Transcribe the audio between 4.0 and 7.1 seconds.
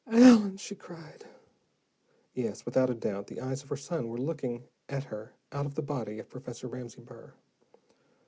were looking at her out of the body of Professor Ramsey